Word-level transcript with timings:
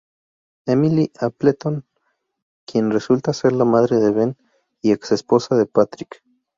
Emily 0.65 1.11
Appleton, 1.19 1.85
quien 2.65 2.89
resulta 2.89 3.33
ser 3.33 3.51
la 3.51 3.65
madre 3.65 3.97
de 3.97 4.09
Ben 4.09 4.35
y 4.81 4.93
ex-esposa 4.93 5.55
de 5.55 5.67
Patrick. 5.67 6.23